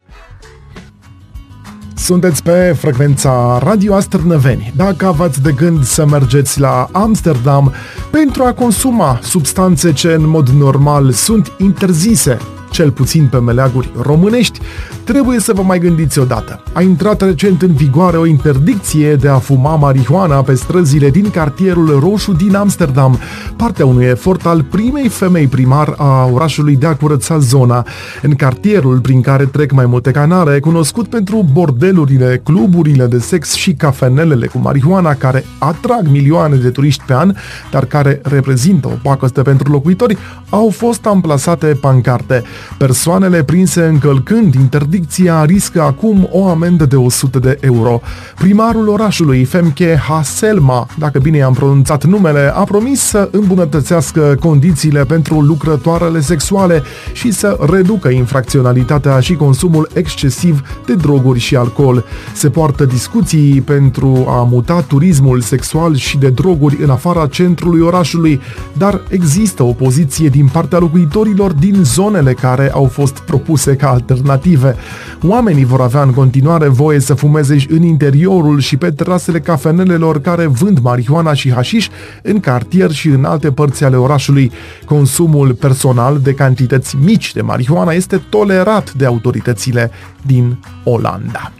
Sunteți 2.00 2.42
pe 2.42 2.76
frecvența 2.78 3.58
Radio 3.62 3.94
Astărnăveni. 3.94 4.72
Dacă 4.76 5.06
aveți 5.06 5.42
de 5.42 5.52
gând 5.52 5.84
să 5.84 6.06
mergeți 6.06 6.60
la 6.60 6.88
Amsterdam 6.92 7.72
pentru 8.10 8.42
a 8.42 8.52
consuma 8.52 9.18
substanțe 9.22 9.92
ce 9.92 10.08
în 10.12 10.28
mod 10.28 10.48
normal 10.48 11.10
sunt 11.10 11.52
interzise 11.58 12.38
cel 12.70 12.90
puțin 12.90 13.26
pe 13.30 13.38
meleaguri 13.38 13.90
românești, 14.02 14.60
trebuie 15.04 15.38
să 15.40 15.52
vă 15.52 15.62
mai 15.62 15.78
gândiți 15.78 16.18
odată. 16.18 16.62
A 16.72 16.82
intrat 16.82 17.20
recent 17.20 17.62
în 17.62 17.72
vigoare 17.72 18.16
o 18.16 18.26
interdicție 18.26 19.14
de 19.14 19.28
a 19.28 19.38
fuma 19.38 19.76
marihuana 19.76 20.42
pe 20.42 20.54
străzile 20.54 21.10
din 21.10 21.30
cartierul 21.30 21.98
roșu 22.00 22.32
din 22.32 22.54
Amsterdam, 22.54 23.18
partea 23.56 23.86
unui 23.86 24.04
efort 24.04 24.46
al 24.46 24.62
primei 24.62 25.08
femei 25.08 25.46
primar 25.46 25.94
a 25.96 26.24
orașului 26.32 26.76
de 26.76 26.86
a 26.86 26.96
curăța 26.96 27.38
zona. 27.38 27.86
În 28.22 28.34
cartierul 28.34 29.00
prin 29.00 29.20
care 29.20 29.44
trec 29.44 29.72
mai 29.72 29.86
multe 29.86 30.10
canale, 30.10 30.60
cunoscut 30.60 31.08
pentru 31.08 31.46
bordelurile, 31.52 32.40
cluburile 32.44 33.06
de 33.06 33.18
sex 33.18 33.52
și 33.52 33.72
cafenelele 33.72 34.46
cu 34.46 34.58
marihuana 34.58 35.14
care 35.14 35.44
atrag 35.58 36.06
milioane 36.10 36.56
de 36.56 36.70
turiști 36.70 37.02
pe 37.06 37.14
an, 37.14 37.34
dar 37.70 37.84
care 37.84 38.20
reprezintă 38.22 38.88
o 38.88 38.98
pacostă 39.02 39.42
pentru 39.42 39.72
locuitori, 39.72 40.18
au 40.50 40.70
fost 40.70 41.06
amplasate 41.06 41.66
pancarte. 41.66 42.42
Persoanele 42.78 43.42
prinse 43.42 43.84
încălcând 43.84 44.54
interdicția 44.54 45.44
riscă 45.44 45.82
acum 45.82 46.28
o 46.30 46.48
amendă 46.48 46.84
de 46.84 46.96
100 46.96 47.38
de 47.38 47.58
euro. 47.60 48.00
Primarul 48.34 48.88
orașului, 48.88 49.44
Femke 49.44 50.00
Haselma, 50.08 50.86
dacă 50.98 51.18
bine 51.18 51.36
i-am 51.36 51.52
pronunțat 51.52 52.04
numele, 52.04 52.52
a 52.54 52.64
promis 52.64 53.00
să 53.00 53.28
îmbunătățească 53.32 54.36
condițiile 54.40 55.04
pentru 55.04 55.40
lucrătoarele 55.40 56.20
sexuale 56.20 56.82
și 57.12 57.30
să 57.30 57.58
reducă 57.70 58.08
infracționalitatea 58.08 59.20
și 59.20 59.34
consumul 59.34 59.88
excesiv 59.92 60.60
de 60.86 60.94
droguri 60.94 61.38
și 61.38 61.56
alcool. 61.56 62.04
Se 62.34 62.50
poartă 62.50 62.84
discuții 62.84 63.60
pentru 63.60 64.24
a 64.28 64.42
muta 64.50 64.80
turismul 64.80 65.40
sexual 65.40 65.96
și 65.96 66.18
de 66.18 66.28
droguri 66.28 66.82
în 66.82 66.90
afara 66.90 67.26
centrului 67.26 67.80
orașului, 67.80 68.40
dar 68.72 69.00
există 69.08 69.62
opoziție 69.62 70.28
din 70.28 70.48
partea 70.52 70.78
locuitorilor 70.78 71.52
din 71.52 71.76
zonele 71.82 72.32
care 72.32 72.49
care 72.50 72.70
au 72.72 72.84
fost 72.84 73.18
propuse 73.18 73.76
ca 73.76 73.88
alternative. 73.90 74.76
Oamenii 75.22 75.64
vor 75.64 75.80
avea 75.80 76.02
în 76.02 76.12
continuare 76.12 76.68
voie 76.68 76.98
să 76.98 77.14
fumeze 77.14 77.56
în 77.68 77.82
interiorul 77.82 78.60
și 78.60 78.76
pe 78.76 78.90
terasele 78.90 79.40
cafenelelor 79.40 80.20
care 80.20 80.46
vând 80.46 80.78
marihuana 80.78 81.34
și 81.34 81.52
hașiș 81.52 81.88
în 82.22 82.40
cartier 82.40 82.90
și 82.90 83.08
în 83.08 83.24
alte 83.24 83.52
părți 83.52 83.84
ale 83.84 83.96
orașului. 83.96 84.52
Consumul 84.84 85.54
personal 85.54 86.18
de 86.18 86.34
cantități 86.34 86.96
mici 86.96 87.32
de 87.32 87.40
marihuana 87.40 87.92
este 87.92 88.22
tolerat 88.28 88.92
de 88.92 89.04
autoritățile 89.04 89.90
din 90.26 90.58
Olanda. 90.84 91.59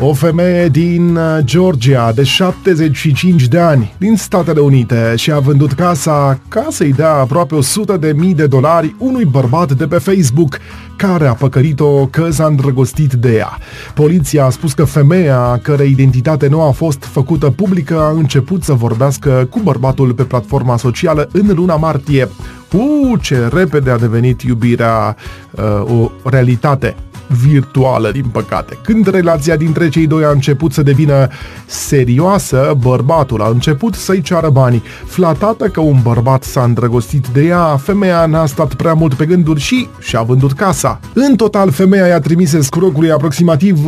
O 0.00 0.12
femeie 0.12 0.68
din 0.68 1.16
uh, 1.16 1.38
Georgia 1.44 2.12
de 2.12 2.22
75 2.22 3.48
de 3.48 3.58
ani 3.58 3.94
din 3.98 4.16
Statele 4.16 4.60
Unite 4.60 5.14
și-a 5.16 5.38
vândut 5.38 5.72
casa 5.72 6.40
ca 6.48 6.66
să-i 6.70 6.92
dea 6.92 7.12
aproape 7.12 7.54
100 7.54 7.96
de 7.96 8.12
mii 8.16 8.34
de 8.34 8.46
dolari 8.46 8.94
unui 8.98 9.24
bărbat 9.24 9.72
de 9.72 9.86
pe 9.86 9.98
Facebook 9.98 10.58
care 10.96 11.26
a 11.26 11.34
păcărit-o 11.34 12.06
că 12.06 12.30
s-a 12.30 12.46
îndrăgostit 12.46 13.12
de 13.12 13.34
ea. 13.36 13.58
Poliția 13.94 14.44
a 14.44 14.50
spus 14.50 14.72
că 14.72 14.84
femeia, 14.84 15.58
care 15.62 15.84
identitate 15.84 16.48
nu 16.48 16.62
a 16.62 16.70
fost 16.70 17.04
făcută 17.04 17.50
publică, 17.50 18.00
a 18.00 18.10
început 18.10 18.62
să 18.62 18.72
vorbească 18.72 19.46
cu 19.50 19.60
bărbatul 19.62 20.12
pe 20.12 20.22
platforma 20.22 20.76
socială 20.76 21.28
în 21.32 21.52
luna 21.54 21.76
martie. 21.76 22.28
Uuu, 22.72 23.16
ce 23.16 23.48
repede 23.52 23.90
a 23.90 23.98
devenit 23.98 24.42
iubirea 24.42 25.16
uh, 25.50 26.00
o 26.00 26.10
realitate 26.24 26.96
virtuală, 27.28 28.10
din 28.10 28.24
păcate. 28.32 28.78
Când 28.82 29.06
relația 29.06 29.56
dintre 29.56 29.88
cei 29.88 30.06
doi 30.06 30.24
a 30.24 30.30
început 30.30 30.72
să 30.72 30.82
devină 30.82 31.28
serioasă, 31.66 32.76
bărbatul 32.80 33.42
a 33.42 33.48
început 33.48 33.94
să-i 33.94 34.20
ceară 34.20 34.50
banii. 34.50 34.82
Flatată 35.06 35.64
că 35.64 35.80
un 35.80 35.98
bărbat 36.02 36.42
s-a 36.42 36.62
îndrăgostit 36.62 37.26
de 37.26 37.44
ea, 37.44 37.76
femeia 37.76 38.26
n-a 38.26 38.46
stat 38.46 38.74
prea 38.74 38.94
mult 38.94 39.14
pe 39.14 39.26
gânduri 39.26 39.60
și 39.60 39.88
și-a 39.98 40.22
vândut 40.22 40.52
casa. 40.52 41.00
În 41.14 41.36
total, 41.36 41.70
femeia 41.70 42.06
i-a 42.06 42.20
trimis 42.20 42.52
escrocului 42.52 43.10
aproximativ 43.10 43.78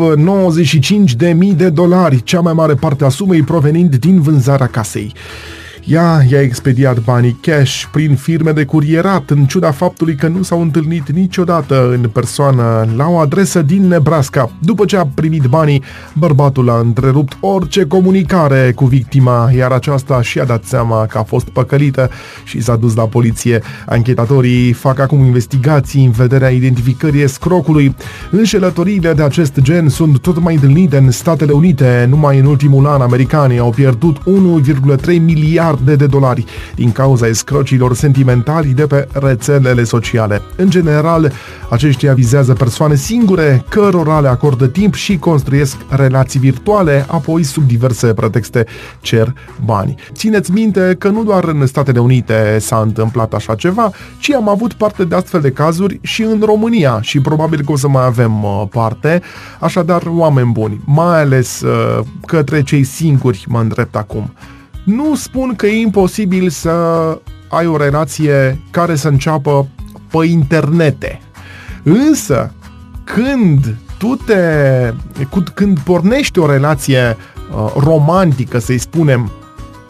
95.000 1.50 1.56
de 1.56 1.68
dolari, 1.68 2.22
cea 2.22 2.40
mai 2.40 2.52
mare 2.52 2.74
parte 2.74 3.04
a 3.04 3.08
sumei 3.08 3.42
provenind 3.42 3.96
din 3.96 4.20
vânzarea 4.20 4.66
casei. 4.66 5.14
Ea 5.90 6.22
i-a 6.30 6.40
expediat 6.40 6.98
banii 7.04 7.38
cash 7.40 7.84
prin 7.92 8.14
firme 8.14 8.50
de 8.50 8.64
curierat, 8.64 9.30
în 9.30 9.44
ciuda 9.44 9.70
faptului 9.70 10.14
că 10.14 10.28
nu 10.28 10.42
s-au 10.42 10.60
întâlnit 10.60 11.10
niciodată 11.10 11.90
în 11.90 12.08
persoană 12.08 12.88
la 12.96 13.08
o 13.08 13.16
adresă 13.16 13.62
din 13.62 13.86
Nebraska. 13.88 14.50
După 14.58 14.84
ce 14.84 14.96
a 14.96 15.06
primit 15.06 15.44
banii, 15.44 15.82
bărbatul 16.12 16.70
a 16.70 16.78
întrerupt 16.78 17.36
orice 17.40 17.86
comunicare 17.86 18.72
cu 18.74 18.84
victima, 18.84 19.50
iar 19.56 19.70
aceasta 19.70 20.22
și-a 20.22 20.44
dat 20.44 20.64
seama 20.64 21.06
că 21.06 21.18
a 21.18 21.22
fost 21.22 21.48
păcălită 21.48 22.10
și 22.44 22.60
s-a 22.60 22.76
dus 22.76 22.94
la 22.94 23.04
poliție. 23.04 23.62
Anchetatorii 23.86 24.72
fac 24.72 24.98
acum 24.98 25.24
investigații 25.24 26.04
în 26.04 26.10
vederea 26.10 26.48
identificării 26.48 27.22
escrocului. 27.22 27.94
Înșelătoriile 28.30 29.12
de 29.12 29.22
acest 29.22 29.60
gen 29.60 29.88
sunt 29.88 30.18
tot 30.18 30.40
mai 30.40 30.54
întâlnite 30.54 30.96
în 30.96 31.10
Statele 31.10 31.52
Unite. 31.52 32.06
Numai 32.08 32.38
în 32.38 32.44
ultimul 32.44 32.86
an, 32.86 33.00
americanii 33.00 33.58
au 33.58 33.70
pierdut 33.70 34.16
1,3 34.18 35.18
miliarde 35.24 35.78
miliarde 35.80 36.04
de 36.04 36.06
dolari 36.06 36.44
din 36.74 36.92
cauza 36.92 37.26
escrocilor 37.26 37.94
sentimentali 37.94 38.72
de 38.72 38.86
pe 38.86 39.08
rețelele 39.12 39.84
sociale. 39.84 40.42
În 40.56 40.70
general, 40.70 41.32
aceștia 41.70 42.14
vizează 42.14 42.52
persoane 42.52 42.94
singure, 42.94 43.64
cărora 43.68 44.20
le 44.20 44.28
acordă 44.28 44.66
timp 44.66 44.94
și 44.94 45.18
construiesc 45.18 45.76
relații 45.88 46.40
virtuale, 46.40 47.04
apoi 47.08 47.42
sub 47.42 47.66
diverse 47.66 48.14
pretexte 48.14 48.66
cer 49.00 49.34
bani. 49.64 49.94
Țineți 50.12 50.52
minte 50.52 50.96
că 50.98 51.08
nu 51.08 51.24
doar 51.24 51.44
în 51.44 51.66
Statele 51.66 51.98
Unite 51.98 52.56
s-a 52.60 52.80
întâmplat 52.80 53.34
așa 53.34 53.54
ceva, 53.54 53.90
ci 54.18 54.30
am 54.30 54.48
avut 54.48 54.72
parte 54.72 55.04
de 55.04 55.14
astfel 55.14 55.40
de 55.40 55.50
cazuri 55.50 55.98
și 56.02 56.22
în 56.22 56.42
România 56.44 56.98
și 57.00 57.20
probabil 57.20 57.62
că 57.64 57.72
o 57.72 57.76
să 57.76 57.88
mai 57.88 58.04
avem 58.04 58.42
uh, 58.42 58.62
parte, 58.70 59.22
așadar 59.60 60.02
oameni 60.06 60.52
buni, 60.52 60.80
mai 60.84 61.20
ales 61.20 61.60
uh, 61.60 62.04
către 62.26 62.62
cei 62.62 62.84
singuri 62.84 63.44
mă 63.48 63.60
îndrept 63.60 63.96
acum. 63.96 64.30
Nu 64.94 65.14
spun 65.14 65.54
că 65.54 65.66
e 65.66 65.80
imposibil 65.80 66.48
să 66.48 66.70
ai 67.48 67.66
o 67.66 67.76
relație 67.76 68.60
care 68.70 68.94
să 68.94 69.08
înceapă 69.08 69.66
pe 70.10 70.26
internete. 70.26 71.20
Însă, 71.82 72.52
când 73.04 73.76
tu 73.98 74.16
te... 74.26 74.34
când 75.54 75.78
pornești 75.78 76.38
o 76.38 76.46
relație 76.46 77.16
uh, 77.16 77.72
romantică, 77.76 78.58
să-i 78.58 78.78
spunem, 78.78 79.30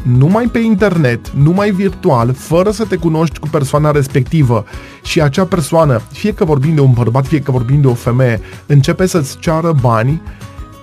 numai 0.02 0.44
pe 0.44 0.58
internet, 0.58 1.30
numai 1.30 1.70
virtual, 1.70 2.32
fără 2.34 2.70
să 2.70 2.84
te 2.84 2.96
cunoști 2.96 3.38
cu 3.38 3.48
persoana 3.48 3.90
respectivă 3.90 4.64
și 5.02 5.22
acea 5.22 5.44
persoană, 5.44 6.00
fie 6.12 6.32
că 6.32 6.44
vorbim 6.44 6.74
de 6.74 6.80
un 6.80 6.92
bărbat, 6.92 7.26
fie 7.26 7.40
că 7.40 7.50
vorbim 7.50 7.80
de 7.80 7.86
o 7.86 7.94
femeie, 7.94 8.40
începe 8.66 9.06
să-ți 9.06 9.38
ceară 9.38 9.74
bani, 9.80 10.22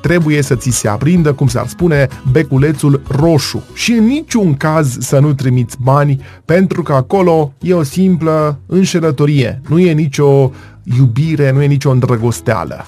trebuie 0.01 0.41
să 0.41 0.55
ți 0.55 0.69
se 0.69 0.87
aprindă, 0.87 1.33
cum 1.33 1.47
s-ar 1.47 1.67
spune, 1.67 2.07
beculețul 2.31 3.01
roșu. 3.07 3.63
Și 3.73 3.91
în 3.91 4.05
niciun 4.05 4.53
caz 4.53 4.97
să 4.99 5.19
nu 5.19 5.33
trimiți 5.33 5.77
bani, 5.81 6.21
pentru 6.45 6.81
că 6.81 6.93
acolo 6.93 7.53
e 7.59 7.73
o 7.73 7.83
simplă 7.83 8.59
înșelătorie, 8.65 9.61
nu 9.67 9.79
e 9.79 9.91
nicio 9.91 10.51
iubire, 10.97 11.51
nu 11.51 11.61
e 11.61 11.65
nicio 11.65 11.91
îndrăgosteală. 11.91 12.85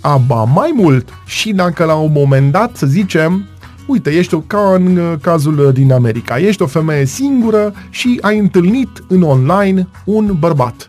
Aba 0.00 0.44
mai 0.44 0.72
mult, 0.74 1.08
și 1.26 1.52
dacă 1.52 1.84
la 1.84 1.94
un 1.94 2.12
moment 2.14 2.52
dat, 2.52 2.76
să 2.76 2.86
zicem, 2.86 3.46
uite, 3.86 4.10
ești 4.10 4.34
o, 4.34 4.38
ca 4.38 4.72
în 4.74 4.96
uh, 4.96 5.12
cazul 5.20 5.70
din 5.74 5.92
America, 5.92 6.38
ești 6.38 6.62
o 6.62 6.66
femeie 6.66 7.04
singură 7.04 7.72
și 7.90 8.18
ai 8.20 8.38
întâlnit 8.38 9.04
în 9.08 9.22
online 9.22 9.88
un 10.04 10.36
bărbat 10.38 10.86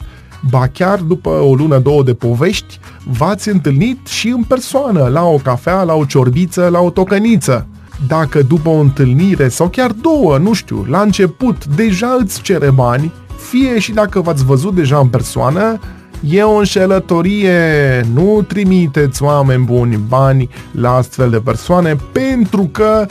Ba 0.49 0.67
chiar 0.67 0.99
după 0.99 1.29
o 1.29 1.53
lună, 1.53 1.79
două 1.79 2.03
de 2.03 2.13
povești, 2.13 2.79
v-ați 3.03 3.49
întâlnit 3.49 4.07
și 4.07 4.27
în 4.27 4.43
persoană, 4.43 5.07
la 5.07 5.23
o 5.23 5.35
cafea, 5.35 5.83
la 5.83 5.93
o 5.93 6.05
ciorbiță, 6.05 6.67
la 6.71 6.79
o 6.79 6.89
tocăniță. 6.89 7.67
Dacă 8.07 8.41
după 8.41 8.69
o 8.69 8.79
întâlnire 8.79 9.47
sau 9.47 9.67
chiar 9.67 9.91
două, 9.91 10.37
nu 10.37 10.53
știu, 10.53 10.85
la 10.89 11.01
început 11.01 11.65
deja 11.65 12.17
îți 12.19 12.41
cere 12.41 12.69
bani, 12.69 13.11
fie 13.49 13.79
și 13.79 13.91
dacă 13.91 14.21
v-ați 14.21 14.45
văzut 14.45 14.75
deja 14.75 14.97
în 14.97 15.07
persoană, 15.07 15.79
E 16.21 16.43
o 16.43 16.55
înșelătorie, 16.55 18.05
nu 18.13 18.45
trimiteți 18.47 19.23
oameni 19.23 19.63
buni 19.63 19.99
bani 20.07 20.49
la 20.71 20.95
astfel 20.95 21.29
de 21.29 21.39
persoane 21.39 21.95
pentru 22.11 22.69
că 22.71 23.05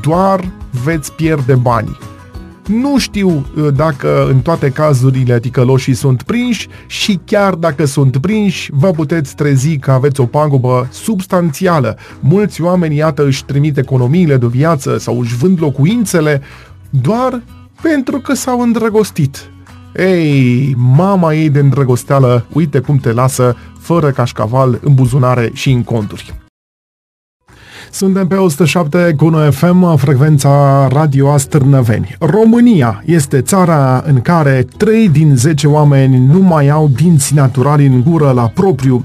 doar 0.00 0.44
veți 0.84 1.12
pierde 1.12 1.54
bani. 1.54 1.98
Nu 2.68 2.98
știu 2.98 3.28
uh, 3.28 3.68
dacă 3.74 4.26
în 4.30 4.40
toate 4.40 4.68
cazurile 4.68 5.40
ticăloșii 5.40 5.94
sunt 5.94 6.22
prinși 6.22 6.68
și 6.86 7.20
chiar 7.24 7.54
dacă 7.54 7.84
sunt 7.84 8.16
prinși, 8.16 8.70
vă 8.72 8.90
puteți 8.90 9.34
trezi 9.34 9.76
că 9.76 9.90
aveți 9.90 10.20
o 10.20 10.24
pagubă 10.24 10.88
substanțială. 10.90 11.96
Mulți 12.20 12.62
oameni, 12.62 12.96
iată, 12.96 13.24
își 13.24 13.44
trimit 13.44 13.76
economiile 13.76 14.36
de 14.36 14.46
viață 14.46 14.98
sau 14.98 15.20
își 15.20 15.36
vând 15.36 15.60
locuințele 15.60 16.42
doar 16.90 17.42
pentru 17.82 18.18
că 18.18 18.34
s-au 18.34 18.60
îndrăgostit. 18.60 19.50
Ei, 19.96 20.74
mama 20.76 21.34
ei 21.34 21.50
de 21.50 21.58
îndrăgosteală, 21.58 22.46
uite 22.52 22.78
cum 22.78 22.96
te 22.96 23.12
lasă 23.12 23.56
fără 23.78 24.10
cașcaval 24.10 24.80
în 24.82 24.94
buzunare 24.94 25.50
și 25.52 25.70
în 25.70 25.82
conturi. 25.82 26.47
Suntem 27.90 28.26
pe 28.26 28.34
107 28.34 29.14
cu 29.16 29.30
FM, 29.50 29.96
frecvența 29.96 30.86
Radio 30.92 31.30
Astârnăveni. 31.30 32.16
România 32.18 33.02
este 33.04 33.40
țara 33.40 34.02
în 34.06 34.20
care 34.20 34.66
3 34.76 35.08
din 35.08 35.36
10 35.36 35.66
oameni 35.66 36.26
nu 36.26 36.38
mai 36.38 36.68
au 36.68 36.88
dinți 36.88 37.34
naturali 37.34 37.86
în 37.86 38.02
gură 38.10 38.30
la 38.30 38.50
propriu. 38.54 39.04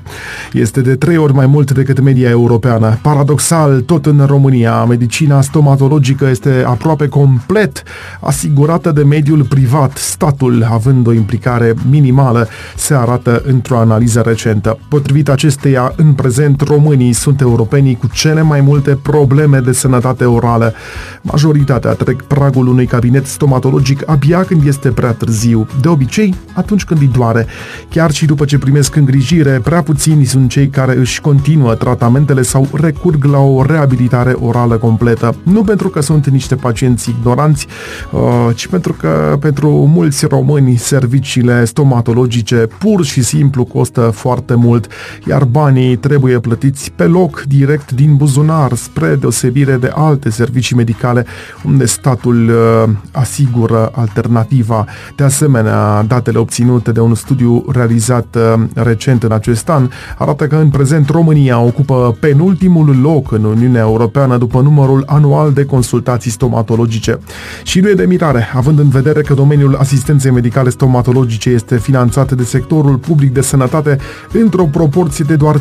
Este 0.54 0.82
de 0.82 0.96
3 0.96 1.18
ori 1.18 1.34
mai 1.34 1.46
mult 1.46 1.72
decât 1.72 2.00
media 2.00 2.30
europeană. 2.30 3.00
Paradoxal, 3.02 3.82
tot 3.82 4.06
în 4.06 4.24
România, 4.26 4.84
medicina 4.84 5.42
stomatologică 5.42 6.28
este 6.30 6.64
aproape 6.68 7.08
complet 7.08 7.84
asigurată 8.20 8.92
de 8.92 9.04
mediul 9.04 9.44
privat, 9.44 9.98
statul 9.98 10.68
având 10.72 11.08
o 11.08 11.14
implicare 11.14 11.74
minimală, 11.90 12.48
se 12.76 12.94
arată 12.94 13.42
într-o 13.46 13.78
analiză 13.78 14.22
recentă. 14.26 14.78
Potrivit 14.88 15.30
acesteia, 15.30 15.94
în 15.96 16.14
prezent, 16.14 16.62
românii 16.62 17.14
sunt 17.14 17.42
europenii 17.42 17.96
cu 17.96 18.10
cele 18.12 18.42
mai 18.42 18.62
multe 18.62 18.72
multe 18.74 18.98
probleme 19.02 19.60
de 19.60 19.72
sănătate 19.72 20.26
orală. 20.26 20.74
Majoritatea 21.22 21.92
trec 21.92 22.22
pragul 22.22 22.68
unui 22.68 22.86
cabinet 22.86 23.26
stomatologic 23.26 24.10
abia 24.10 24.44
când 24.44 24.66
este 24.68 24.90
prea 24.90 25.12
târziu, 25.12 25.68
de 25.82 25.88
obicei 25.88 26.36
atunci 26.54 26.84
când 26.84 27.00
îi 27.02 27.10
doare. 27.14 27.46
Chiar 27.90 28.12
și 28.12 28.26
după 28.26 28.46
ce 28.46 28.58
primesc 28.58 28.96
îngrijire, 28.96 29.60
prea 29.64 29.82
puțini 29.82 30.26
sunt 30.26 30.50
cei 30.50 30.68
care 30.68 30.98
își 30.98 31.22
continuă 31.22 31.74
tratamentele 31.74 32.42
sau 32.42 32.68
recurg 32.74 33.24
la 33.24 33.40
o 33.40 33.64
reabilitare 33.66 34.32
orală 34.32 34.76
completă. 34.76 35.36
Nu 35.44 35.64
pentru 35.64 35.90
că 35.90 36.02
sunt 36.02 36.28
niște 36.28 36.56
pacienți 36.56 37.10
ignoranți, 37.10 37.68
uh, 38.12 38.56
ci 38.56 38.68
pentru 38.68 38.94
că 38.94 39.38
pentru 39.40 39.70
mulți 39.70 40.26
români 40.26 40.76
serviciile 40.76 41.66
stomatologice 41.66 42.68
pur 42.80 43.04
și 43.04 43.24
simplu 43.24 43.64
costă 43.64 44.02
foarte 44.02 44.56
mult, 44.56 44.88
iar 45.28 45.44
banii 45.44 45.96
trebuie 45.96 46.40
plătiți 46.40 46.92
pe 46.96 47.04
loc, 47.04 47.44
direct 47.48 47.92
din 47.92 48.16
buzunar 48.16 48.63
rar 48.64 48.78
spre 48.78 49.16
deosebire 49.16 49.76
de 49.76 49.92
alte 49.96 50.30
servicii 50.30 50.76
medicale 50.76 51.26
unde 51.64 51.86
statul 51.86 52.50
uh, 52.50 52.90
asigură 53.12 53.92
alternativa. 53.96 54.86
De 55.16 55.24
asemenea, 55.24 56.04
datele 56.08 56.38
obținute 56.38 56.92
de 56.92 57.00
un 57.00 57.16
studiu 57.16 57.66
realizat 57.72 58.36
uh, 58.36 58.64
recent 58.74 59.24
în 59.24 59.32
acest 59.32 59.70
an 59.70 59.90
arată 60.18 60.48
că 60.48 60.56
în 60.56 60.70
prezent 60.70 61.10
România 61.10 61.60
ocupă 61.60 62.18
penultimul 62.20 63.00
loc 63.02 63.32
în 63.32 63.44
Uniunea 63.44 63.82
Europeană 63.82 64.38
după 64.38 64.62
numărul 64.62 65.04
anual 65.06 65.54
de 65.54 65.66
consultații 65.66 66.32
stomatologice. 66.32 67.20
Și 67.64 67.80
nu 67.80 67.90
e 67.90 67.94
de 67.94 68.06
mirare, 68.06 68.48
având 68.54 68.80
în 68.80 68.90
vedere 68.90 69.22
că 69.22 69.34
domeniul 69.34 69.76
asistenței 69.76 70.32
medicale 70.32 70.70
stomatologice 70.70 71.50
este 71.50 71.78
finanțat 71.78 72.32
de 72.32 72.44
sectorul 72.44 72.98
public 72.98 73.34
de 73.34 73.42
sănătate 73.42 73.98
într-o 74.32 74.64
proporție 74.64 75.26
de 75.28 75.36
doar 75.36 75.60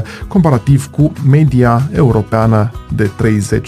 5%, 0.00 0.02
comparativ 0.28 0.86
cu 0.90 1.12
media 1.28 1.59
media 1.60 1.88
europeană 1.92 2.70
de 2.94 3.10
30%. 3.22 3.60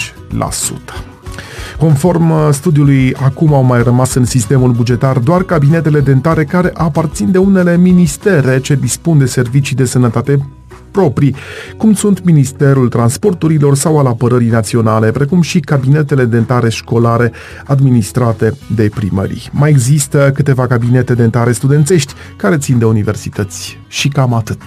Conform 1.78 2.30
uh, 2.30 2.49
studiului, 2.52 3.14
acum 3.14 3.54
au 3.54 3.62
mai 3.62 3.82
rămas 3.82 4.14
în 4.14 4.25
sistemul 4.25 4.70
bugetar 4.70 5.18
doar 5.18 5.42
cabinetele 5.42 6.00
dentare 6.00 6.44
care 6.44 6.70
aparțin 6.75 7.30
de 7.30 7.38
unele 7.38 7.76
ministere 7.76 8.61
ce 8.61 8.75
dispun 8.75 9.18
de 9.18 9.26
servicii 9.26 9.76
de 9.76 9.84
sănătate 9.84 10.46
proprii, 10.90 11.34
cum 11.76 11.94
sunt 11.94 12.25
Ministerul 12.25 12.88
Transporturilor 12.88 13.76
sau 13.76 13.99
al 13.99 14.06
Apărării 14.06 14.49
Naționale, 14.49 15.11
precum 15.11 15.40
și 15.40 15.61
cabinetele 15.61 16.25
dentare 16.25 16.71
școlare 16.71 17.32
administrate 17.64 18.56
de 18.75 18.90
primării. 18.95 19.49
Mai 19.52 19.71
există 19.71 20.30
câteva 20.34 20.67
cabinete 20.67 21.14
dentare 21.14 21.52
studențești 21.52 22.12
care 22.36 22.56
țin 22.56 22.78
de 22.78 22.84
universități 22.84 23.78
și 23.88 24.08
cam 24.08 24.34
atât 24.34 24.62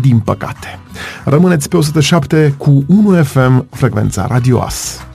din 0.00 0.18
păcate. 0.18 0.78
Rămâneți 1.24 1.68
pe 1.68 1.76
107 1.76 2.54
cu 2.58 2.84
1 2.86 3.22
FM, 3.22 3.66
frecvența 3.70 4.26
radioas. 4.26 5.06